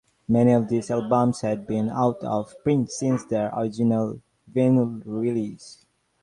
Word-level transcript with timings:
Many 0.27 0.53
of 0.53 0.67
these 0.67 0.89
albums 0.89 1.41
had 1.41 1.67
been 1.67 1.91
out 1.91 2.17
of 2.23 2.55
print 2.63 2.89
since 2.89 3.23
their 3.25 3.53
original 3.55 4.19
vinyl 4.51 4.99
release. 5.05 5.85